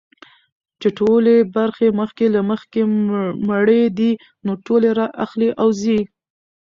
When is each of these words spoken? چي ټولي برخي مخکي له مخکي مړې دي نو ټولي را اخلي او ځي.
چي 0.79 0.87
ټولي 0.99 1.37
برخي 1.55 1.87
مخکي 1.99 2.27
له 2.35 2.41
مخکي 2.51 2.83
مړې 3.49 3.83
دي 3.97 4.11
نو 4.45 4.51
ټولي 4.65 4.91
را 4.99 5.07
اخلي 5.23 5.49
او 5.61 5.69
ځي. 5.81 5.99